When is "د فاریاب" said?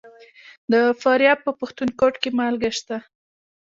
0.71-1.39